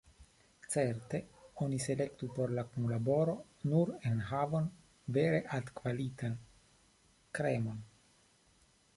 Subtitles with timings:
[0.75, 1.17] Certe,
[1.65, 3.35] oni selektu por la kunlaboro
[3.73, 4.65] nur enhavon
[5.17, 6.33] vere altkvalitan,
[7.41, 7.85] “kremon”.